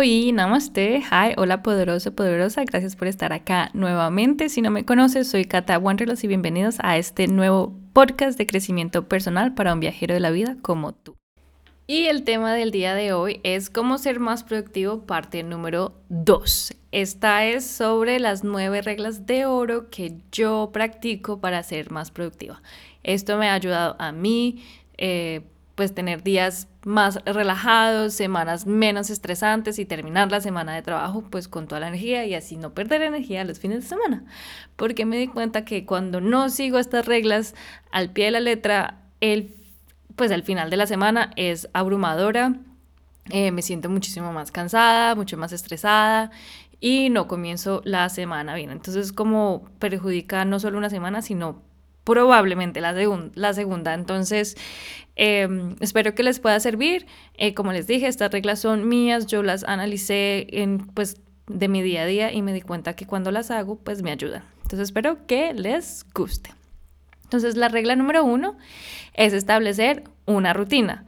Hoy, 0.00 0.30
namaste, 0.30 0.98
hi, 1.00 1.34
hola 1.36 1.60
poderoso, 1.64 2.14
poderosa, 2.14 2.62
gracias 2.64 2.94
por 2.94 3.08
estar 3.08 3.32
acá 3.32 3.70
nuevamente. 3.72 4.48
Si 4.48 4.62
no 4.62 4.70
me 4.70 4.84
conoces, 4.84 5.28
soy 5.28 5.44
Kata 5.44 5.76
Wanderlos 5.76 6.22
y 6.22 6.28
bienvenidos 6.28 6.76
a 6.84 6.98
este 6.98 7.26
nuevo 7.26 7.76
podcast 7.94 8.38
de 8.38 8.46
crecimiento 8.46 9.08
personal 9.08 9.54
para 9.54 9.74
un 9.74 9.80
viajero 9.80 10.14
de 10.14 10.20
la 10.20 10.30
vida 10.30 10.56
como 10.62 10.92
tú. 10.92 11.16
Y 11.88 12.04
el 12.04 12.22
tema 12.22 12.54
del 12.54 12.70
día 12.70 12.94
de 12.94 13.12
hoy 13.12 13.40
es 13.42 13.70
cómo 13.70 13.98
ser 13.98 14.20
más 14.20 14.44
productivo, 14.44 15.04
parte 15.04 15.42
número 15.42 15.94
2. 16.10 16.74
Esta 16.92 17.44
es 17.46 17.66
sobre 17.66 18.20
las 18.20 18.44
nueve 18.44 18.82
reglas 18.82 19.26
de 19.26 19.46
oro 19.46 19.90
que 19.90 20.18
yo 20.30 20.70
practico 20.72 21.40
para 21.40 21.60
ser 21.64 21.90
más 21.90 22.12
productiva. 22.12 22.62
Esto 23.02 23.36
me 23.36 23.48
ha 23.48 23.54
ayudado 23.54 23.96
a 23.98 24.12
mí, 24.12 24.62
eh, 24.96 25.42
pues 25.78 25.94
tener 25.94 26.24
días 26.24 26.66
más 26.84 27.20
relajados, 27.24 28.12
semanas 28.12 28.66
menos 28.66 29.10
estresantes 29.10 29.78
y 29.78 29.84
terminar 29.84 30.28
la 30.28 30.40
semana 30.40 30.74
de 30.74 30.82
trabajo 30.82 31.22
pues 31.30 31.46
con 31.46 31.68
toda 31.68 31.80
la 31.80 31.86
energía 31.86 32.26
y 32.26 32.34
así 32.34 32.56
no 32.56 32.74
perder 32.74 33.02
energía 33.02 33.44
los 33.44 33.60
fines 33.60 33.84
de 33.84 33.88
semana. 33.88 34.24
Porque 34.74 35.06
me 35.06 35.16
di 35.16 35.28
cuenta 35.28 35.64
que 35.64 35.86
cuando 35.86 36.20
no 36.20 36.48
sigo 36.50 36.80
estas 36.80 37.06
reglas 37.06 37.54
al 37.92 38.10
pie 38.10 38.24
de 38.24 38.30
la 38.32 38.40
letra, 38.40 39.02
el, 39.20 39.54
pues 40.16 40.32
al 40.32 40.42
final 40.42 40.68
de 40.68 40.78
la 40.78 40.88
semana 40.88 41.30
es 41.36 41.68
abrumadora, 41.72 42.56
eh, 43.30 43.52
me 43.52 43.62
siento 43.62 43.88
muchísimo 43.88 44.32
más 44.32 44.50
cansada, 44.50 45.14
mucho 45.14 45.36
más 45.36 45.52
estresada 45.52 46.32
y 46.80 47.08
no 47.08 47.28
comienzo 47.28 47.82
la 47.84 48.08
semana 48.08 48.56
bien. 48.56 48.72
Entonces 48.72 49.12
como 49.12 49.68
perjudica 49.78 50.44
no 50.44 50.58
solo 50.58 50.76
una 50.76 50.90
semana, 50.90 51.22
sino 51.22 51.67
probablemente 52.08 52.80
la, 52.80 53.52
segunda. 53.52 53.92
Entonces, 53.92 54.56
em, 55.14 55.76
espero 55.80 56.14
que 56.14 56.22
les 56.22 56.40
pueda 56.40 56.58
servir. 56.58 57.04
Eh, 57.34 57.52
como 57.52 57.70
les 57.70 57.86
dije, 57.86 58.06
estas 58.06 58.30
reglas 58.30 58.60
son 58.60 58.88
mías, 58.88 59.26
yo 59.26 59.42
las 59.42 59.62
analicé 59.64 60.46
en, 60.50 60.78
pues, 60.78 61.20
de 61.48 61.68
mi 61.68 61.82
día 61.82 62.02
a 62.02 62.06
día 62.06 62.32
y 62.32 62.40
me 62.40 62.54
di 62.54 62.62
cuenta 62.62 62.96
que 62.96 63.06
cuando 63.06 63.30
las 63.30 63.50
hago, 63.50 63.76
pues 63.76 64.00
me 64.00 64.10
ayudan. 64.10 64.42
Entonces, 64.62 64.88
espero 64.88 65.26
que 65.26 65.52
les 65.52 66.06
guste. 66.14 66.54
Entonces, 67.24 67.56
la 67.56 67.68
regla 67.68 67.94
número 67.94 68.24
uno 68.24 68.56
es 69.12 69.34
establecer 69.34 70.04
una 70.24 70.54
rutina. 70.54 71.04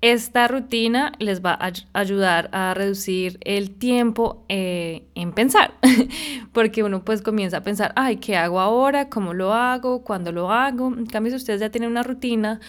Esta 0.00 0.46
rutina 0.46 1.12
les 1.18 1.44
va 1.44 1.58
a 1.60 1.72
ayudar 1.92 2.50
a 2.52 2.72
reducir 2.72 3.38
el 3.42 3.72
tiempo 3.72 4.44
eh, 4.48 5.02
en 5.16 5.32
pensar, 5.32 5.74
porque 6.52 6.84
uno 6.84 7.04
pues 7.04 7.20
comienza 7.20 7.56
a 7.56 7.60
pensar, 7.62 7.92
ay, 7.96 8.18
¿qué 8.18 8.36
hago 8.36 8.60
ahora? 8.60 9.08
¿Cómo 9.08 9.34
lo 9.34 9.52
hago? 9.52 10.04
¿Cuándo 10.04 10.30
lo 10.30 10.52
hago? 10.52 10.86
En 10.96 11.06
cambio, 11.06 11.30
si 11.32 11.36
ustedes 11.38 11.58
ya 11.58 11.70
tienen 11.70 11.90
una 11.90 12.04
rutina, 12.04 12.60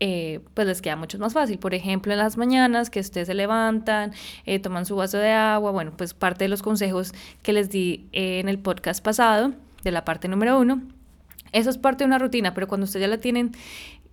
eh, 0.00 0.40
pues 0.54 0.66
les 0.66 0.80
queda 0.80 0.96
mucho 0.96 1.18
más 1.18 1.34
fácil. 1.34 1.58
Por 1.58 1.74
ejemplo, 1.74 2.10
en 2.12 2.20
las 2.20 2.38
mañanas 2.38 2.88
que 2.88 3.00
ustedes 3.00 3.26
se 3.26 3.34
levantan, 3.34 4.12
eh, 4.46 4.58
toman 4.58 4.86
su 4.86 4.96
vaso 4.96 5.18
de 5.18 5.32
agua, 5.32 5.72
bueno, 5.72 5.92
pues 5.94 6.14
parte 6.14 6.44
de 6.44 6.48
los 6.48 6.62
consejos 6.62 7.12
que 7.42 7.52
les 7.52 7.68
di 7.68 8.06
en 8.12 8.48
el 8.48 8.58
podcast 8.58 9.04
pasado, 9.04 9.52
de 9.84 9.90
la 9.90 10.06
parte 10.06 10.26
número 10.26 10.58
uno, 10.58 10.80
eso 11.52 11.70
es 11.70 11.78
parte 11.78 12.04
de 12.04 12.08
una 12.08 12.18
rutina, 12.18 12.54
pero 12.54 12.68
cuando 12.68 12.84
ustedes 12.84 13.06
ya 13.06 13.08
la 13.08 13.18
tienen 13.18 13.52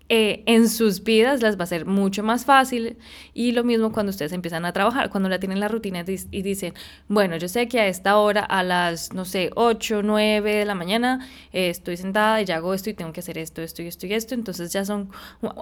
eh, 0.07 0.43
en 0.45 0.69
sus 0.69 1.03
vidas 1.03 1.41
las 1.41 1.57
va 1.59 1.63
a 1.63 1.67
ser 1.67 1.87
mucho 1.87 2.21
más 2.21 2.45
fácil 2.45 2.97
y 3.33 3.53
lo 3.53 3.63
mismo 3.63 3.91
cuando 3.91 4.11
ustedes 4.11 4.33
empiezan 4.33 4.63
a 4.63 4.71
trabajar, 4.71 5.09
cuando 5.09 5.29
la 5.29 5.39
tienen 5.39 5.59
la 5.59 5.67
rutina 5.67 6.05
y 6.07 6.41
dicen, 6.43 6.75
bueno, 7.07 7.37
yo 7.37 7.47
sé 7.47 7.67
que 7.67 7.79
a 7.79 7.87
esta 7.87 8.17
hora, 8.17 8.41
a 8.41 8.61
las, 8.61 9.13
no 9.13 9.25
sé, 9.25 9.49
8, 9.55 10.03
9 10.03 10.57
de 10.57 10.65
la 10.65 10.75
mañana, 10.75 11.27
eh, 11.53 11.71
estoy 11.71 11.97
sentada 11.97 12.39
y 12.39 12.45
ya 12.45 12.57
hago 12.57 12.75
esto 12.75 12.91
y 12.91 12.93
tengo 12.93 13.13
que 13.13 13.21
hacer 13.21 13.39
esto, 13.39 13.63
esto 13.63 13.81
y 13.81 13.87
esto 13.87 14.05
y 14.05 14.13
esto, 14.13 14.35
entonces 14.35 14.71
ya 14.71 14.85
son 14.85 15.09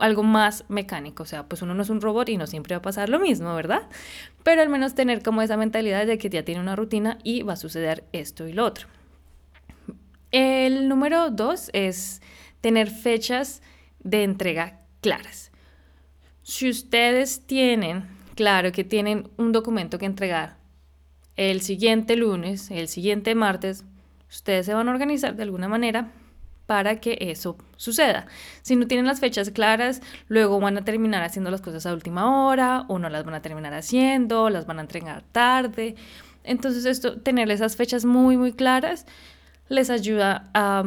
algo 0.02 0.24
más 0.24 0.66
mecánico, 0.68 1.24
o 1.24 1.26
sea, 1.26 1.48
pues 1.48 1.62
uno 1.62 1.74
no 1.74 1.84
es 1.84 1.90
un 1.90 2.02
robot 2.02 2.28
y 2.28 2.36
no 2.36 2.46
siempre 2.46 2.76
va 2.76 2.80
a 2.80 2.82
pasar 2.82 3.08
lo 3.08 3.20
mismo, 3.20 3.56
¿verdad? 3.56 3.84
Pero 4.44 4.62
al 4.62 4.68
menos 4.68 4.94
tener 4.94 5.24
como 5.24 5.42
esa 5.42 5.56
mentalidad 5.56 6.06
de 6.06 6.18
que 6.18 6.30
ya 6.30 6.44
tiene 6.44 6.60
una 6.60 6.76
rutina 6.76 7.18
y 7.24 7.44
va 7.44 7.54
a 7.54 7.58
suceder 7.58 8.04
esto 8.12 8.46
y 8.46 8.52
lo 8.52 8.66
otro. 8.66 8.88
El 10.32 10.90
número 10.90 11.30
dos 11.30 11.70
es 11.72 12.22
tener 12.60 12.90
fechas 12.90 13.62
de 14.04 14.24
entrega 14.24 14.80
claras. 15.02 15.52
Si 16.44 16.70
ustedes 16.70 17.46
tienen, 17.46 18.04
claro 18.36 18.72
que 18.72 18.84
tienen 18.84 19.30
un 19.38 19.52
documento 19.52 19.98
que 19.98 20.06
entregar 20.06 20.58
el 21.36 21.62
siguiente 21.62 22.16
lunes, 22.16 22.70
el 22.70 22.88
siguiente 22.88 23.34
martes, 23.36 23.86
ustedes 24.30 24.66
se 24.66 24.74
van 24.74 24.88
a 24.88 24.92
organizar 24.92 25.36
de 25.36 25.44
alguna 25.44 25.68
manera 25.68 26.12
para 26.66 27.00
que 27.00 27.18
eso 27.20 27.58
suceda. 27.76 28.26
Si 28.62 28.76
no 28.76 28.88
tienen 28.88 29.06
las 29.06 29.20
fechas 29.20 29.50
claras, 29.52 30.02
luego 30.28 30.60
van 30.60 30.78
a 30.78 30.86
terminar 30.86 31.24
haciendo 31.24 31.52
las 31.52 31.62
cosas 31.62 31.86
a 31.86 31.94
última 31.94 32.46
hora 32.46 32.86
o 32.88 33.00
no 33.00 33.10
las 33.10 33.26
van 33.26 33.36
a 33.36 33.42
terminar 33.42 33.74
haciendo, 33.74 34.50
las 34.50 34.66
van 34.66 34.80
a 34.80 34.82
entregar 34.82 35.24
tarde. 35.32 35.96
Entonces 36.44 36.86
esto, 36.86 37.20
tener 37.20 37.50
esas 37.52 37.76
fechas 37.76 38.06
muy, 38.06 38.38
muy 38.38 38.54
claras 38.54 39.06
les 39.70 39.90
ayuda 39.90 40.50
a 40.54 40.84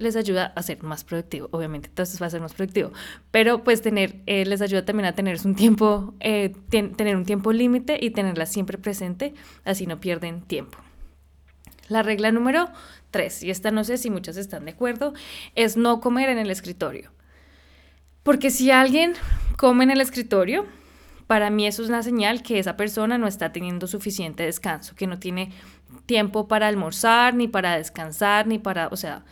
les 0.00 0.16
ayuda 0.16 0.52
a 0.56 0.62
ser 0.62 0.82
más 0.82 1.04
productivo, 1.04 1.48
obviamente, 1.52 1.88
entonces 1.88 2.20
va 2.20 2.26
a 2.26 2.30
ser 2.30 2.40
más 2.40 2.54
productivo, 2.54 2.90
pero 3.30 3.62
pues 3.62 3.82
tener, 3.82 4.16
eh, 4.26 4.44
les 4.46 4.62
ayuda 4.62 4.84
también 4.84 5.06
a 5.06 5.14
tener 5.14 5.38
un 5.44 5.54
tiempo, 5.54 6.14
eh, 6.20 6.54
tener 6.70 7.16
un 7.16 7.24
tiempo 7.24 7.52
límite 7.52 7.98
y 8.00 8.10
tenerla 8.10 8.46
siempre 8.46 8.78
presente, 8.78 9.34
así 9.64 9.86
no 9.86 10.00
pierden 10.00 10.42
tiempo. 10.42 10.78
La 11.88 12.02
regla 12.02 12.32
número 12.32 12.70
tres, 13.10 13.42
y 13.42 13.50
esta 13.50 13.70
no 13.70 13.84
sé 13.84 13.98
si 13.98 14.10
muchos 14.10 14.36
están 14.36 14.64
de 14.64 14.72
acuerdo, 14.72 15.12
es 15.54 15.76
no 15.76 16.00
comer 16.00 16.30
en 16.30 16.38
el 16.38 16.50
escritorio. 16.50 17.10
Porque 18.22 18.50
si 18.50 18.70
alguien 18.70 19.14
come 19.56 19.84
en 19.84 19.90
el 19.90 20.00
escritorio, 20.00 20.66
para 21.26 21.50
mí 21.50 21.66
eso 21.66 21.82
es 21.82 21.88
una 21.88 22.02
señal 22.02 22.42
que 22.42 22.58
esa 22.58 22.76
persona 22.76 23.18
no 23.18 23.26
está 23.26 23.52
teniendo 23.52 23.86
suficiente 23.86 24.44
descanso, 24.44 24.94
que 24.94 25.06
no 25.06 25.18
tiene 25.18 25.52
tiempo 26.06 26.48
para 26.48 26.68
almorzar, 26.68 27.34
ni 27.34 27.48
para 27.48 27.76
descansar, 27.76 28.46
ni 28.46 28.58
para, 28.58 28.88
o 28.88 28.96
sea, 28.96 29.24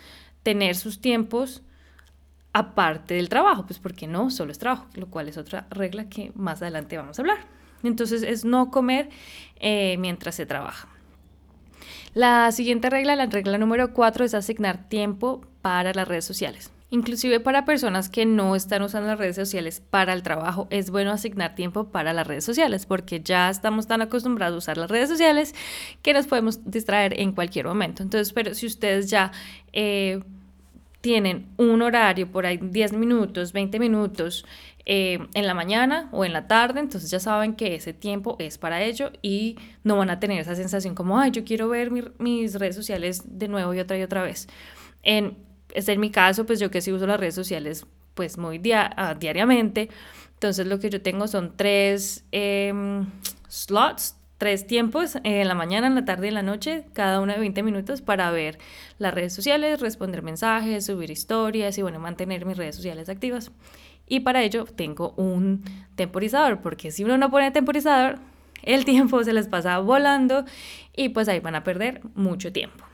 tener 0.49 0.77
sus 0.77 0.99
tiempos 1.03 1.61
aparte 2.55 3.13
del 3.13 3.29
trabajo, 3.29 3.67
pues 3.67 3.79
porque 3.79 4.07
no, 4.07 4.31
solo 4.31 4.51
es 4.51 4.59
trabajo, 4.59 4.87
lo 4.95 5.09
cual 5.09 5.29
es 5.29 5.37
otra 5.37 5.67
regla 5.69 6.09
que 6.09 6.33
más 6.37 6.63
adelante 6.63 6.97
vamos 6.97 7.19
a 7.19 7.21
hablar. 7.21 7.37
Entonces 7.83 8.23
es 8.23 8.47
no 8.47 8.71
comer 8.71 9.11
eh, 9.61 9.99
mientras 9.99 10.37
se 10.37 10.47
trabaja. 10.47 10.89
La 12.15 12.51
siguiente 12.51 12.89
regla, 12.89 13.15
la 13.15 13.27
regla 13.27 13.59
número 13.59 13.93
cuatro, 13.93 14.25
es 14.25 14.33
asignar 14.33 14.89
tiempo 14.89 15.43
para 15.61 15.93
las 15.93 16.09
redes 16.09 16.25
sociales. 16.25 16.71
Inclusive 16.89 17.41
para 17.41 17.67
personas 17.67 18.09
que 18.09 18.25
no 18.25 18.57
están 18.57 18.81
usando 18.81 19.09
las 19.09 19.19
redes 19.19 19.37
sociales 19.37 19.83
para 19.91 20.15
el 20.15 20.23
trabajo, 20.23 20.67
es 20.71 20.91
bueno 20.91 21.13
asignar 21.13 21.55
tiempo 21.55 21.89
para 21.89 22.15
las 22.15 22.27
redes 22.27 22.45
sociales 22.45 22.87
porque 22.87 23.21
ya 23.21 23.51
estamos 23.51 23.87
tan 23.87 24.01
acostumbrados 24.01 24.55
a 24.55 24.59
usar 24.59 24.79
las 24.79 24.91
redes 24.91 25.11
sociales 25.11 25.55
que 26.01 26.15
nos 26.15 26.27
podemos 26.27 26.65
distraer 26.65 27.21
en 27.21 27.33
cualquier 27.33 27.67
momento. 27.67 28.03
Entonces, 28.03 28.33
pero 28.33 28.55
si 28.55 28.65
ustedes 28.65 29.11
ya 29.11 29.33
eh, 29.75 30.23
tienen 31.01 31.47
un 31.57 31.83
horario 31.83 32.31
por 32.31 32.47
ahí 32.47 32.59
10 32.61 32.93
minutos, 32.95 33.53
20 33.53 33.79
minutos 33.79 34.45
eh, 34.85 35.19
en 35.35 35.47
la 35.47 35.55
mañana 35.55 36.09
o 36.13 36.25
en 36.25 36.33
la 36.33 36.49
tarde, 36.49 36.81
entonces 36.81 37.11
ya 37.11 37.21
saben 37.21 37.55
que 37.55 37.75
ese 37.75 37.93
tiempo 37.93 38.37
es 38.39 38.59
para 38.59 38.83
ello 38.83 39.13
y 39.23 39.57
no 39.85 39.97
van 39.97 40.11
a 40.11 40.19
tener 40.19 40.41
esa 40.41 40.55
sensación 40.55 40.95
como, 40.95 41.19
ay, 41.19 41.31
yo 41.31 41.45
quiero 41.45 41.69
ver 41.69 41.91
mis 42.19 42.55
redes 42.55 42.75
sociales 42.75 43.23
de 43.27 43.49
nuevo 43.49 43.75
y 43.75 43.81
otra 43.81 43.99
y 43.99 44.03
otra 44.03 44.23
vez. 44.23 44.49
En, 45.03 45.37
es 45.75 45.99
mi 45.99 46.11
caso, 46.11 46.47
pues 46.47 46.59
yo 46.59 46.71
que 46.71 46.81
sí 46.81 46.93
uso 46.93 47.07
las 47.07 47.21
redes 47.21 47.35
sociales 47.35 47.87
pues 48.15 48.37
muy 48.37 48.61
ah, 48.73 49.15
diariamente, 49.19 49.91
entonces 50.35 50.67
lo 50.67 50.81
que 50.81 50.91
yo 50.91 51.01
tengo 51.03 51.29
son 51.29 51.57
tres 51.57 52.25
em, 52.33 53.07
slots, 53.49 54.17
tres 54.39 54.67
tiempos, 54.67 55.19
en 55.25 55.47
la 55.49 55.55
mañana, 55.55 55.89
en 55.89 55.97
la 55.97 56.05
tarde 56.05 56.27
y 56.27 56.29
en 56.29 56.35
la 56.35 56.43
noche, 56.43 56.85
cada 56.93 57.21
uno 57.21 57.33
de 57.33 57.41
20 57.41 57.63
minutos 57.65 58.03
para 58.03 58.31
ver 58.31 58.59
las 58.99 59.13
redes 59.13 59.35
sociales, 59.35 59.81
responder 59.81 60.23
mensajes, 60.23 60.87
subir 60.87 61.11
historias 61.11 61.77
y 61.77 61.83
bueno, 61.83 61.99
mantener 61.99 62.47
mis 62.47 62.57
redes 62.57 62.77
sociales 62.77 63.09
activas. 63.09 63.51
Y 64.07 64.21
para 64.21 64.43
ello 64.43 64.65
tengo 64.65 65.13
un 65.17 65.65
temporizador, 65.97 66.61
porque 66.61 66.93
si 66.93 67.05
uno 67.05 67.19
no 67.19 67.31
pone 67.31 67.51
temporizador, 67.51 68.21
el 68.63 68.85
tiempo 68.85 69.23
se 69.25 69.33
les 69.33 69.49
pasa 69.49 69.79
volando 69.81 70.45
y 70.97 71.11
pues 71.11 71.29
ahí 71.29 71.41
van 71.41 71.57
a 71.57 71.65
perder 71.65 72.01
mucho 72.15 72.53
tiempo. 72.53 72.85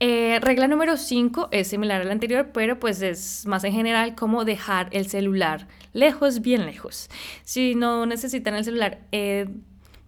Eh, 0.00 0.38
regla 0.40 0.66
número 0.66 0.96
5 0.96 1.48
es 1.52 1.68
similar 1.68 2.02
a 2.02 2.04
la 2.04 2.12
anterior, 2.12 2.50
pero 2.52 2.80
pues 2.80 3.00
es 3.00 3.46
más 3.46 3.62
en 3.64 3.72
general 3.72 4.16
como 4.16 4.44
dejar 4.44 4.88
el 4.90 5.06
celular 5.06 5.68
lejos, 5.92 6.40
bien 6.40 6.66
lejos. 6.66 7.08
Si 7.44 7.74
no 7.74 8.04
necesitan 8.04 8.54
el 8.54 8.64
celular 8.64 8.98
eh, 9.12 9.46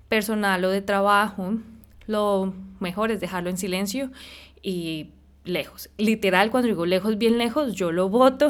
personal 0.09 0.65
o 0.65 0.71
de 0.71 0.83
trabajo, 0.83 1.55
lo 2.07 2.55
mejor 2.81 3.11
es 3.11 3.21
dejarlo 3.21 3.51
en 3.51 3.59
silencio 3.59 4.11
y 4.63 5.11
lejos. 5.45 5.91
Literal, 5.97 6.51
cuando 6.51 6.69
digo 6.69 6.87
lejos, 6.87 7.19
bien 7.19 7.39
lejos, 7.39 7.75
yo 7.75 7.93
lo 7.93 8.09
boto 8.09 8.49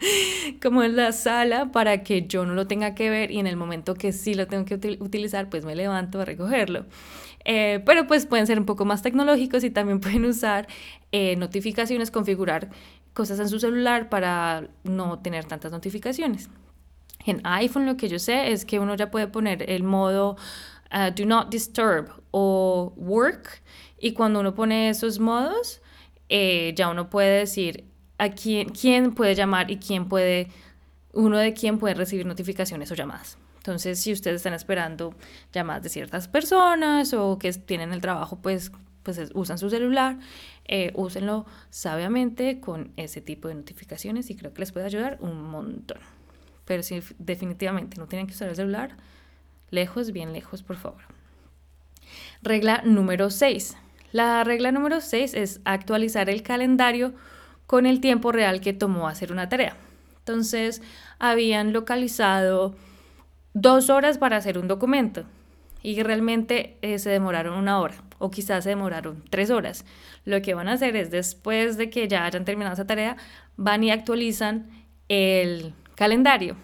como 0.62 0.82
en 0.82 0.96
la 0.96 1.12
sala 1.12 1.72
para 1.72 2.02
que 2.02 2.26
yo 2.26 2.44
no 2.44 2.54
lo 2.54 2.66
tenga 2.66 2.94
que 2.94 3.10
ver 3.10 3.30
y 3.30 3.38
en 3.38 3.46
el 3.46 3.56
momento 3.56 3.94
que 3.94 4.12
sí 4.12 4.34
lo 4.34 4.46
tengo 4.46 4.64
que 4.64 4.74
utilizar, 5.00 5.48
pues 5.48 5.64
me 5.64 5.74
levanto 5.74 6.20
a 6.20 6.24
recogerlo. 6.24 6.86
Eh, 7.44 7.82
pero 7.84 8.06
pues 8.06 8.26
pueden 8.26 8.46
ser 8.46 8.58
un 8.58 8.64
poco 8.64 8.84
más 8.84 9.02
tecnológicos 9.02 9.64
y 9.64 9.70
también 9.70 10.00
pueden 10.00 10.24
usar 10.24 10.66
eh, 11.12 11.36
notificaciones, 11.36 12.10
configurar 12.10 12.70
cosas 13.12 13.38
en 13.38 13.48
su 13.48 13.60
celular 13.60 14.08
para 14.08 14.68
no 14.82 15.20
tener 15.20 15.44
tantas 15.44 15.70
notificaciones. 15.72 16.50
En 17.26 17.40
iPhone 17.44 17.86
lo 17.86 17.96
que 17.96 18.08
yo 18.08 18.18
sé 18.18 18.52
es 18.52 18.64
que 18.64 18.78
uno 18.78 18.96
ya 18.96 19.10
puede 19.10 19.28
poner 19.28 19.70
el 19.70 19.82
modo 19.82 20.36
uh, 20.92 21.10
Do 21.14 21.26
Not 21.26 21.50
Disturb 21.50 22.10
o 22.30 22.92
Work 22.96 23.62
y 23.98 24.12
cuando 24.12 24.40
uno 24.40 24.54
pone 24.54 24.88
esos 24.88 25.18
modos 25.18 25.80
eh, 26.28 26.72
ya 26.76 26.88
uno 26.88 27.10
puede 27.10 27.38
decir 27.40 27.84
a 28.18 28.30
quién, 28.30 28.70
quién 28.70 29.14
puede 29.14 29.34
llamar 29.34 29.70
y 29.70 29.76
quién 29.76 30.08
puede, 30.08 30.48
uno 31.12 31.38
de 31.38 31.52
quién 31.52 31.78
puede 31.78 31.94
recibir 31.94 32.26
notificaciones 32.26 32.90
o 32.90 32.94
llamadas. 32.94 33.38
Entonces, 33.56 34.00
si 34.00 34.12
ustedes 34.12 34.36
están 34.36 34.52
esperando 34.52 35.14
llamadas 35.52 35.82
de 35.82 35.88
ciertas 35.88 36.28
personas 36.28 37.14
o 37.14 37.38
que 37.38 37.52
tienen 37.52 37.92
el 37.92 38.00
trabajo, 38.00 38.40
pues, 38.42 38.72
pues 39.02 39.20
usan 39.34 39.58
su 39.58 39.70
celular, 39.70 40.18
eh, 40.66 40.92
úsenlo 40.94 41.46
sabiamente 41.70 42.60
con 42.60 42.92
ese 42.96 43.20
tipo 43.20 43.48
de 43.48 43.54
notificaciones 43.54 44.28
y 44.30 44.36
creo 44.36 44.52
que 44.52 44.60
les 44.60 44.72
puede 44.72 44.86
ayudar 44.86 45.18
un 45.20 45.42
montón. 45.42 45.98
Pero 46.64 46.82
si 46.82 47.00
definitivamente 47.18 47.98
no 47.98 48.06
tienen 48.06 48.26
que 48.26 48.34
usar 48.34 48.48
el 48.48 48.56
celular, 48.56 48.96
lejos, 49.70 50.12
bien 50.12 50.32
lejos, 50.32 50.62
por 50.62 50.76
favor. 50.76 51.02
Regla 52.42 52.82
número 52.84 53.30
6. 53.30 53.76
La 54.12 54.44
regla 54.44 54.70
número 54.70 55.00
6 55.00 55.34
es 55.34 55.60
actualizar 55.64 56.30
el 56.30 56.42
calendario 56.42 57.14
con 57.66 57.86
el 57.86 58.00
tiempo 58.00 58.32
real 58.32 58.60
que 58.60 58.72
tomó 58.72 59.08
hacer 59.08 59.32
una 59.32 59.48
tarea. 59.48 59.76
Entonces, 60.18 60.82
habían 61.18 61.72
localizado 61.72 62.74
dos 63.52 63.90
horas 63.90 64.18
para 64.18 64.36
hacer 64.36 64.58
un 64.58 64.68
documento 64.68 65.24
y 65.82 66.02
realmente 66.02 66.78
eh, 66.82 66.98
se 66.98 67.10
demoraron 67.10 67.58
una 67.58 67.78
hora 67.78 67.94
o 68.18 68.30
quizás 68.30 68.64
se 68.64 68.70
demoraron 68.70 69.22
tres 69.30 69.50
horas. 69.50 69.84
Lo 70.24 70.40
que 70.42 70.54
van 70.54 70.68
a 70.68 70.72
hacer 70.72 70.96
es 70.96 71.10
después 71.10 71.76
de 71.76 71.90
que 71.90 72.08
ya 72.08 72.24
hayan 72.24 72.44
terminado 72.44 72.74
esa 72.74 72.86
tarea, 72.86 73.16
van 73.56 73.84
y 73.84 73.90
actualizan 73.90 74.70
el 75.08 75.74
calendario. 75.94 76.56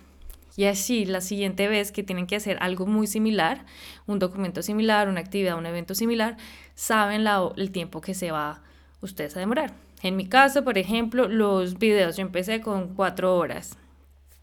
Y 0.57 0.65
así 0.65 1.05
la 1.05 1.21
siguiente 1.21 1.69
vez 1.69 1.93
que 1.93 2.03
tienen 2.03 2.27
que 2.27 2.37
hacer 2.37 2.59
algo 2.61 2.87
muy 2.87 3.07
similar, 3.07 3.65
un 4.07 4.19
documento 4.19 4.63
similar, 4.63 5.09
una 5.09 5.21
actividad, 5.21 5.57
un 5.57 5.67
evento 5.67 5.95
similar, 5.95 6.37
saben 6.75 7.25
el 7.57 7.71
tiempo 7.71 8.01
que 8.01 8.15
se 8.15 8.31
va 8.31 8.63
ustedes 9.01 9.37
a 9.37 9.41
demorar. 9.41 9.73
En 10.03 10.17
mi 10.17 10.29
caso, 10.29 10.65
por 10.65 10.79
ejemplo, 10.79 11.29
los 11.29 11.79
videos, 11.79 12.17
yo 12.17 12.23
empecé 12.23 12.61
con 12.61 12.95
cuatro 12.95 13.37
horas. 13.37 13.77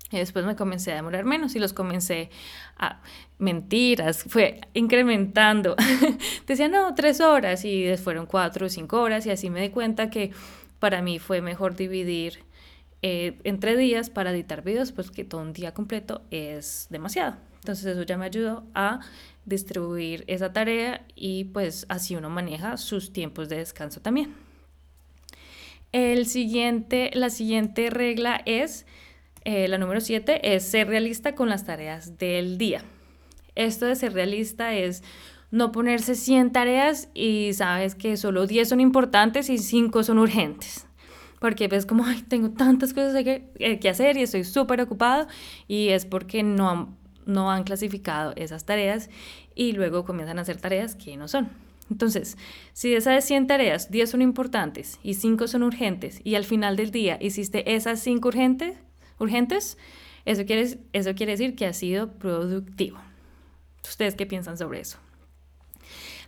Y 0.09 0.18
después 0.18 0.45
me 0.45 0.56
comencé 0.56 0.94
a 0.94 0.95
demorar 0.95 1.25
menos 1.25 1.56
y 1.56 1.59
los 1.59 1.74
comencé 1.74 2.30
a 2.77 3.01
mentiras, 3.39 4.24
fue 4.24 4.62
incrementando. 4.74 5.75
Decía, 6.48 6.69
no, 6.69 6.95
tres 6.95 7.19
horas 7.19 7.65
y 7.65 7.95
fueron 7.98 8.25
cuatro 8.25 8.68
o 8.68 8.69
cinco 8.69 9.01
horas 9.01 9.25
y 9.25 9.31
así 9.31 9.50
me 9.50 9.62
di 9.62 9.69
cuenta 9.69 10.09
que 10.09 10.31
para 10.80 11.01
mí 11.01 11.19
fue 11.19 11.42
mejor 11.42 11.75
dividir 11.75 12.39
eh, 13.01 13.39
entre 13.44 13.77
días 13.77 14.09
para 14.09 14.31
editar 14.31 14.63
videos, 14.63 14.91
pues 14.91 15.11
que 15.11 15.23
todo 15.23 15.41
un 15.41 15.53
día 15.53 15.73
completo 15.73 16.21
es 16.31 16.88
demasiado. 16.89 17.38
Entonces 17.59 17.85
eso 17.85 18.03
ya 18.03 18.17
me 18.17 18.25
ayudó 18.25 18.63
a 18.73 19.01
distribuir 19.45 20.23
esa 20.27 20.53
tarea 20.53 21.05
y 21.15 21.45
pues 21.45 21.85
así 21.89 22.15
uno 22.15 22.29
maneja 22.29 22.77
sus 22.77 23.13
tiempos 23.13 23.49
de 23.49 23.57
descanso 23.57 24.01
también. 24.01 24.33
El 25.91 26.25
siguiente, 26.25 27.11
la 27.13 27.29
siguiente 27.29 27.89
regla 27.89 28.41
es, 28.45 28.85
eh, 29.45 29.67
la 29.67 29.77
número 29.77 30.01
7, 30.01 30.55
es 30.55 30.63
ser 30.63 30.88
realista 30.88 31.35
con 31.35 31.49
las 31.49 31.65
tareas 31.65 32.17
del 32.17 32.57
día. 32.57 32.83
Esto 33.55 33.85
de 33.85 33.95
ser 33.95 34.13
realista 34.13 34.73
es 34.73 35.03
no 35.49 35.71
ponerse 35.71 36.15
100 36.15 36.51
tareas 36.51 37.09
y 37.13 37.51
sabes 37.53 37.95
que 37.95 38.17
solo 38.17 38.47
10 38.47 38.69
son 38.69 38.79
importantes 38.79 39.49
y 39.49 39.57
5 39.57 40.03
son 40.03 40.19
urgentes. 40.19 40.86
Porque 41.39 41.67
ves 41.67 41.85
como, 41.85 42.05
ay, 42.05 42.23
tengo 42.27 42.49
tantas 42.51 42.93
cosas 42.93 43.23
que, 43.23 43.49
eh, 43.59 43.79
que 43.79 43.89
hacer 43.89 44.17
y 44.17 44.23
estoy 44.23 44.43
súper 44.43 44.81
ocupado 44.81 45.27
y 45.67 45.89
es 45.89 46.05
porque 46.05 46.43
no, 46.43 46.95
no 47.25 47.51
han 47.51 47.63
clasificado 47.63 48.33
esas 48.35 48.65
tareas 48.65 49.09
y 49.53 49.73
luego 49.73 50.05
comienzan 50.05 50.39
a 50.39 50.41
hacer 50.41 50.59
tareas 50.59 50.95
que 50.95 51.17
no 51.17 51.27
son. 51.27 51.49
Entonces, 51.89 52.37
si 52.73 52.89
de 52.89 52.97
esas 52.97 53.23
100 53.23 53.47
tareas, 53.47 53.91
10 53.91 54.09
son 54.09 54.21
importantes 54.21 54.99
y 55.03 55.13
5 55.13 55.47
son 55.47 55.63
urgentes 55.63 56.19
y 56.23 56.35
al 56.35 56.43
final 56.43 56.75
del 56.75 56.91
día 56.91 57.17
hiciste 57.21 57.75
esas 57.75 58.01
5 58.01 58.27
urgentes, 58.27 58.77
urgentes 59.19 59.77
eso, 60.25 60.45
quiere, 60.45 60.79
eso 60.91 61.15
quiere 61.15 61.31
decir 61.33 61.55
que 61.55 61.65
ha 61.65 61.73
sido 61.73 62.11
productivo. 62.11 62.99
¿Ustedes 63.83 64.15
qué 64.15 64.25
piensan 64.25 64.57
sobre 64.57 64.81
eso? 64.81 64.97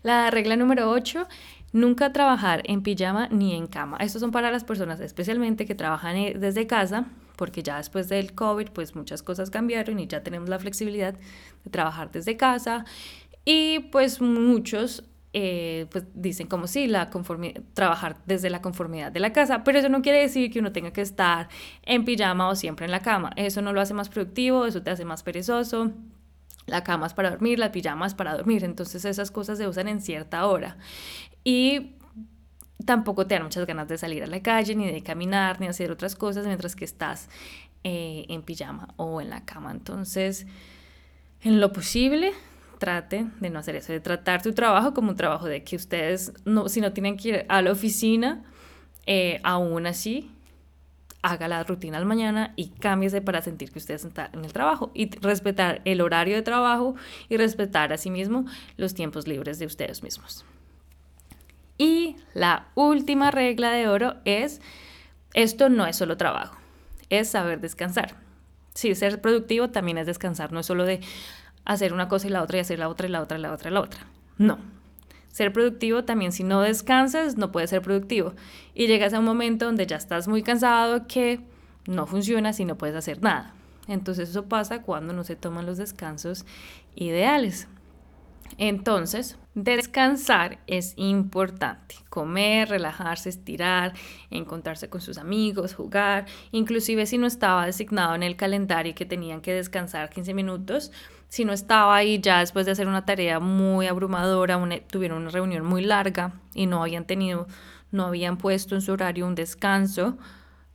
La 0.03 0.31
regla 0.31 0.55
número 0.55 0.89
8, 0.89 1.27
nunca 1.71 2.13
trabajar 2.13 2.61
en 2.65 2.81
pijama 2.81 3.27
ni 3.29 3.55
en 3.55 3.67
cama. 3.67 3.97
Estos 3.97 4.21
son 4.21 4.31
para 4.31 4.51
las 4.51 4.63
personas 4.63 4.99
especialmente 4.99 5.65
que 5.65 5.75
trabajan 5.75 6.15
eh, 6.15 6.35
desde 6.37 6.67
casa, 6.67 7.05
porque 7.35 7.63
ya 7.63 7.77
después 7.77 8.09
del 8.09 8.33
COVID, 8.33 8.69
pues 8.69 8.95
muchas 8.95 9.23
cosas 9.23 9.49
cambiaron 9.49 9.99
y 9.99 10.07
ya 10.07 10.23
tenemos 10.23 10.49
la 10.49 10.59
flexibilidad 10.59 11.13
de 11.63 11.71
trabajar 11.71 12.11
desde 12.11 12.37
casa. 12.37 12.85
Y 13.45 13.79
pues 13.91 14.21
muchos 14.21 15.03
eh, 15.31 15.85
pues 15.91 16.05
dicen 16.15 16.47
como 16.47 16.65
si 16.65 16.87
la 16.87 17.11
trabajar 17.73 18.17
desde 18.25 18.49
la 18.49 18.61
conformidad 18.61 19.11
de 19.11 19.19
la 19.19 19.31
casa, 19.31 19.63
pero 19.63 19.77
eso 19.77 19.87
no 19.87 20.01
quiere 20.01 20.21
decir 20.21 20.51
que 20.51 20.59
uno 20.59 20.71
tenga 20.71 20.91
que 20.91 21.01
estar 21.01 21.49
en 21.83 22.03
pijama 22.03 22.49
o 22.49 22.55
siempre 22.55 22.85
en 22.85 22.91
la 22.91 23.01
cama. 23.01 23.31
Eso 23.35 23.61
no 23.61 23.71
lo 23.71 23.79
hace 23.79 23.93
más 23.93 24.09
productivo, 24.09 24.65
eso 24.65 24.81
te 24.81 24.89
hace 24.89 25.05
más 25.05 25.21
perezoso. 25.23 25.91
La 26.65 26.83
cama 26.83 27.07
es 27.07 27.13
para 27.13 27.31
dormir, 27.31 27.59
la 27.59 27.71
pijama 27.71 28.05
es 28.05 28.13
para 28.13 28.35
dormir, 28.35 28.63
entonces 28.63 29.05
esas 29.05 29.31
cosas 29.31 29.57
se 29.57 29.67
usan 29.67 29.87
en 29.87 30.01
cierta 30.01 30.45
hora. 30.45 30.77
Y 31.43 31.95
tampoco 32.85 33.27
te 33.27 33.35
dan 33.35 33.43
muchas 33.43 33.65
ganas 33.65 33.87
de 33.87 33.97
salir 33.97 34.23
a 34.23 34.27
la 34.27 34.41
calle, 34.41 34.75
ni 34.75 34.91
de 34.91 35.01
caminar, 35.01 35.59
ni 35.59 35.67
hacer 35.67 35.91
otras 35.91 36.15
cosas 36.15 36.45
mientras 36.45 36.75
que 36.75 36.85
estás 36.85 37.29
eh, 37.83 38.25
en 38.29 38.41
pijama 38.41 38.93
o 38.97 39.21
en 39.21 39.29
la 39.29 39.45
cama. 39.45 39.71
Entonces, 39.71 40.45
en 41.41 41.59
lo 41.59 41.71
posible, 41.71 42.33
trate 42.77 43.27
de 43.39 43.49
no 43.49 43.59
hacer 43.59 43.75
eso, 43.75 43.93
de 43.93 43.99
tratar 43.99 44.41
tu 44.41 44.53
trabajo 44.53 44.93
como 44.93 45.11
un 45.11 45.15
trabajo 45.15 45.47
de 45.47 45.63
que 45.63 45.75
ustedes, 45.75 46.33
no, 46.45 46.69
si 46.69 46.81
no 46.81 46.93
tienen 46.93 47.17
que 47.17 47.29
ir 47.29 47.45
a 47.47 47.61
la 47.61 47.71
oficina, 47.71 48.43
eh, 49.05 49.39
aún 49.43 49.85
así, 49.85 50.31
haga 51.21 51.47
la 51.47 51.63
rutina 51.63 51.97
al 51.97 52.05
mañana 52.05 52.53
y 52.55 52.69
cámbiese 52.69 53.21
para 53.21 53.41
sentir 53.41 53.71
que 53.71 53.79
ustedes 53.79 54.05
están 54.05 54.29
en 54.33 54.45
el 54.45 54.53
trabajo 54.53 54.91
y 54.93 55.09
respetar 55.19 55.81
el 55.85 56.01
horario 56.01 56.35
de 56.35 56.41
trabajo 56.41 56.95
y 57.27 57.37
respetar 57.37 57.91
a 57.91 57.97
sí 57.97 58.09
mismo 58.09 58.45
los 58.77 58.93
tiempos 58.93 59.27
libres 59.27 59.59
de 59.59 59.65
ustedes 59.65 60.03
mismos. 60.03 60.45
Y 61.77 62.15
la 62.33 62.67
última 62.75 63.31
regla 63.31 63.71
de 63.71 63.87
oro 63.87 64.15
es, 64.25 64.61
esto 65.33 65.69
no 65.69 65.85
es 65.85 65.95
solo 65.95 66.17
trabajo, 66.17 66.57
es 67.09 67.29
saber 67.29 67.61
descansar. 67.61 68.15
Sí, 68.73 68.95
ser 68.95 69.19
productivo 69.21 69.69
también 69.69 69.97
es 69.97 70.05
descansar, 70.05 70.51
no 70.51 70.59
es 70.59 70.65
solo 70.65 70.85
de, 70.85 71.01
hacer 71.65 71.93
una 71.93 72.07
cosa 72.07 72.27
y 72.27 72.31
la 72.31 72.41
otra 72.41 72.57
y 72.57 72.61
hacer 72.61 72.79
la 72.79 72.89
otra 72.89 73.07
y 73.07 73.11
la 73.11 73.21
otra 73.21 73.37
y 73.37 73.41
la 73.41 73.53
otra 73.53 73.69
y 73.69 73.73
la 73.73 73.81
otra. 73.81 73.99
No. 74.37 74.57
Ser 75.39 75.53
productivo 75.53 76.03
también, 76.03 76.33
si 76.33 76.43
no 76.43 76.59
descansas, 76.59 77.37
no 77.37 77.49
puedes 77.49 77.69
ser 77.69 77.81
productivo. 77.81 78.33
Y 78.73 78.87
llegas 78.87 79.13
a 79.13 79.19
un 79.19 79.23
momento 79.23 79.63
donde 79.63 79.87
ya 79.87 79.95
estás 79.95 80.27
muy 80.27 80.43
cansado 80.43 81.07
que 81.07 81.39
no 81.87 82.07
funciona 82.07 82.51
si 82.51 82.65
no 82.65 82.77
puedes 82.77 82.97
hacer 82.97 83.21
nada. 83.21 83.53
Entonces 83.87 84.31
eso 84.31 84.49
pasa 84.49 84.81
cuando 84.81 85.13
no 85.13 85.23
se 85.23 85.37
toman 85.37 85.65
los 85.65 85.77
descansos 85.77 86.45
ideales. 86.93 87.69
Entonces, 88.57 89.37
descansar 89.53 90.59
es 90.67 90.91
importante. 90.97 91.95
Comer, 92.09 92.67
relajarse, 92.67 93.29
estirar, 93.29 93.93
encontrarse 94.31 94.89
con 94.89 94.99
sus 94.99 95.17
amigos, 95.17 95.73
jugar. 95.73 96.25
Inclusive 96.51 97.05
si 97.05 97.17
no 97.17 97.27
estaba 97.27 97.65
designado 97.65 98.13
en 98.13 98.23
el 98.23 98.35
calendario 98.35 98.93
que 98.93 99.05
tenían 99.05 99.39
que 99.39 99.53
descansar 99.53 100.09
15 100.09 100.33
minutos, 100.33 100.91
si 101.29 101.45
no 101.45 101.53
estaba 101.53 101.95
ahí 101.95 102.19
ya 102.19 102.39
después 102.39 102.65
de 102.65 102.73
hacer 102.73 102.87
una 102.87 103.05
tarea 103.05 103.39
muy 103.39 103.85
abrumadora, 103.85 104.59
tuvieron 104.87 105.21
una 105.21 105.29
reunión 105.29 105.63
muy 105.63 105.83
larga 105.83 106.33
y 106.55 106.65
no 106.65 106.81
habían 106.81 107.05
tenido, 107.05 107.47
no 107.91 108.07
habían 108.07 108.37
puesto 108.37 108.75
en 108.75 108.81
su 108.81 108.91
horario 108.91 109.27
un 109.27 109.35
descanso, 109.35 110.17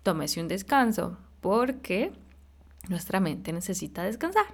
tómese 0.05 0.41
un 0.41 0.49
descanso 0.49 1.19
porque 1.41 2.13
nuestra 2.89 3.19
mente 3.19 3.53
necesita 3.53 4.05
descansar. 4.05 4.47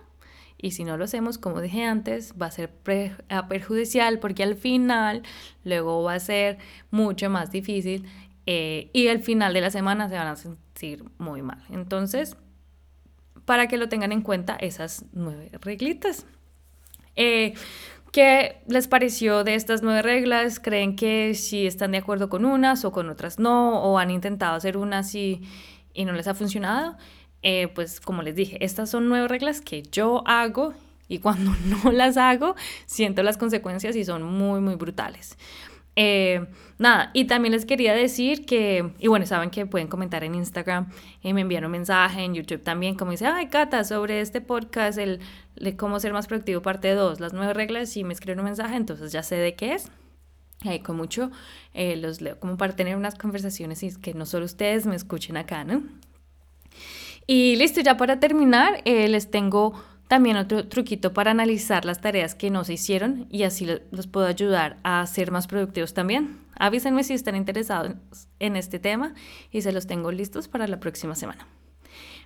Y 0.57 0.73
si 0.73 0.85
no 0.85 0.97
lo 0.97 1.04
hacemos, 1.04 1.38
como 1.38 1.61
dije 1.61 1.85
antes, 1.85 2.35
va 2.40 2.47
a 2.47 2.50
ser 2.50 2.71
perjudicial 2.71 4.19
porque 4.19 4.42
al 4.42 4.57
final 4.57 5.23
luego 5.64 6.02
va 6.02 6.14
a 6.14 6.21
ser 6.21 6.59
mucho 6.90 7.30
más 7.30 7.50
difícil 7.50 8.07
eh, 8.47 8.90
y 8.92 9.09
al 9.09 9.21
final 9.21 9.52
de 9.52 9.61
la 9.61 9.71
semana 9.71 10.09
se 10.09 10.16
van 10.16 10.28
a 10.28 10.37
sentir 10.37 11.04
muy 11.19 11.42
mal. 11.42 11.62
Entonces, 11.71 12.37
para 13.50 13.66
que 13.66 13.78
lo 13.78 13.88
tengan 13.88 14.12
en 14.12 14.23
cuenta 14.23 14.54
esas 14.61 15.07
nueve 15.12 15.50
reglitas. 15.61 16.25
Eh, 17.16 17.54
¿Qué 18.12 18.62
les 18.69 18.87
pareció 18.87 19.42
de 19.42 19.57
estas 19.57 19.83
nueve 19.83 20.02
reglas? 20.02 20.61
¿Creen 20.61 20.95
que 20.95 21.35
si 21.35 21.66
están 21.66 21.90
de 21.90 21.99
acuerdo 21.99 22.28
con 22.28 22.45
unas 22.45 22.85
o 22.85 22.92
con 22.92 23.11
otras 23.11 23.40
no? 23.40 23.83
¿O 23.83 23.99
han 23.99 24.12
intentado 24.12 24.54
hacer 24.54 24.76
unas 24.76 25.16
y, 25.16 25.42
y 25.92 26.04
no 26.04 26.12
les 26.12 26.28
ha 26.28 26.35
funcionado? 26.35 26.97
Eh, 27.42 27.66
pues 27.75 28.00
como 28.00 28.23
les 28.23 28.37
dije, 28.37 28.64
estas 28.64 28.88
son 28.88 29.09
nueve 29.09 29.26
reglas 29.26 29.61
que 29.61 29.83
yo 29.83 30.23
hago 30.28 30.73
y 31.09 31.19
cuando 31.19 31.52
no 31.85 31.90
las 31.90 32.19
hago 32.19 32.54
siento 32.87 33.25
las 33.25 33.37
consecuencias 33.37 33.97
y 33.97 34.04
son 34.04 34.23
muy, 34.23 34.61
muy 34.61 34.76
brutales. 34.76 35.37
Eh, 36.02 36.47
nada, 36.78 37.11
y 37.12 37.26
también 37.26 37.52
les 37.52 37.66
quería 37.66 37.92
decir 37.92 38.47
que, 38.47 38.95
y 38.99 39.09
bueno, 39.09 39.26
saben 39.26 39.50
que 39.50 39.66
pueden 39.66 39.87
comentar 39.87 40.25
en 40.25 40.35
Instagram, 40.35 40.88
y 41.21 41.35
me 41.35 41.42
envían 41.42 41.66
un 41.66 41.73
mensaje 41.73 42.23
en 42.23 42.33
YouTube 42.33 42.62
también, 42.62 42.95
como 42.95 43.11
dice, 43.11 43.26
ay, 43.26 43.49
Cata, 43.49 43.85
sobre 43.85 44.23
este 44.23 44.40
podcast, 44.40 44.97
el, 44.97 45.21
de 45.57 45.76
cómo 45.76 46.00
ser 46.00 46.14
más 46.14 46.26
productivo, 46.26 46.62
parte 46.62 46.95
2, 46.95 47.21
las 47.21 47.35
nueve 47.35 47.52
reglas, 47.52 47.95
y 47.99 48.04
me 48.04 48.14
escriben 48.14 48.38
un 48.38 48.47
mensaje, 48.47 48.76
entonces 48.76 49.12
ya 49.12 49.23
sé 49.23 49.35
de 49.37 49.54
qué 49.57 49.75
es. 49.75 49.90
Ahí 50.62 50.80
con 50.80 50.97
mucho 50.97 51.30
eh, 51.75 51.97
los 51.97 52.23
leo 52.23 52.40
como 52.40 52.57
para 52.57 52.75
tener 52.75 52.97
unas 52.97 53.14
conversaciones 53.14 53.83
y 53.83 53.95
que 53.97 54.14
no 54.14 54.25
solo 54.25 54.47
ustedes 54.47 54.87
me 54.87 54.97
escuchen 54.97 55.37
acá, 55.37 55.64
¿no? 55.64 55.83
Y 57.26 57.57
listo, 57.57 57.83
ya 57.83 57.99
para 57.99 58.21
terminar, 58.21 58.80
eh, 58.87 59.07
les 59.09 59.30
tengo 59.30 59.75
también 60.11 60.37
otro 60.37 60.67
truquito 60.67 61.12
para 61.12 61.31
analizar 61.31 61.85
las 61.85 62.00
tareas 62.00 62.35
que 62.35 62.50
no 62.50 62.64
se 62.64 62.73
hicieron 62.73 63.29
y 63.31 63.45
así 63.45 63.69
los 63.93 64.09
puedo 64.09 64.26
ayudar 64.26 64.76
a 64.83 65.07
ser 65.07 65.31
más 65.31 65.47
productivos 65.47 65.95
también. 65.95 66.40
Avísenme 66.59 67.05
si 67.05 67.14
están 67.14 67.37
interesados 67.37 67.93
en 68.40 68.57
este 68.57 68.81
tema 68.81 69.14
y 69.52 69.62
se 69.62 69.71
los 69.71 69.87
tengo 69.87 70.11
listos 70.11 70.49
para 70.49 70.67
la 70.67 70.81
próxima 70.81 71.14
semana. 71.14 71.47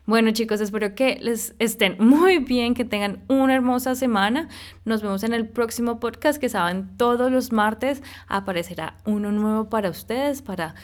Bueno 0.06 0.30
chicos, 0.30 0.62
espero 0.62 0.94
que 0.94 1.18
les 1.20 1.54
estén 1.58 1.96
muy 1.98 2.38
bien, 2.38 2.72
que 2.72 2.86
tengan 2.86 3.22
una 3.28 3.54
hermosa 3.54 3.94
semana. 3.94 4.48
Nos 4.86 5.02
vemos 5.02 5.22
en 5.22 5.34
el 5.34 5.46
próximo 5.46 6.00
podcast 6.00 6.40
que 6.40 6.48
saben 6.48 6.96
todos 6.96 7.30
los 7.30 7.52
martes 7.52 8.02
aparecerá 8.28 8.96
uno 9.04 9.30
nuevo 9.30 9.68
para 9.68 9.90
ustedes, 9.90 10.40
para 10.40 10.74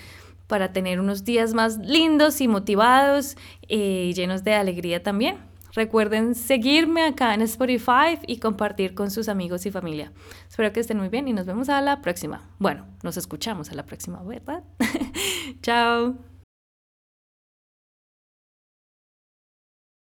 para 0.47 0.73
tener 0.73 1.00
unos 1.00 1.25
días 1.25 1.54
más 1.54 1.78
lindos 1.78 2.40
y 2.40 2.49
motivados 2.49 3.37
y 3.69 4.12
llenos 4.12 4.45
de 4.45 4.52
alegría 4.54 5.02
también. 5.02 5.50
Recuerden 5.74 6.34
seguirme 6.34 7.04
acá 7.04 7.34
en 7.34 7.42
Spotify 7.42 8.18
y 8.26 8.38
compartir 8.38 8.94
con 8.94 9.10
sus 9.10 9.28
amigos 9.28 9.66
y 9.66 9.70
familia. 9.70 10.12
Espero 10.48 10.72
que 10.72 10.80
estén 10.80 10.98
muy 10.98 11.08
bien 11.08 11.28
y 11.28 11.32
nos 11.32 11.46
vemos 11.46 11.68
a 11.68 11.80
la 11.80 12.00
próxima. 12.00 12.48
Bueno, 12.58 12.86
nos 13.02 13.16
escuchamos 13.16 13.70
a 13.70 13.74
la 13.74 13.86
próxima, 13.86 14.22
¿verdad? 14.22 14.64
Chao. 15.62 16.29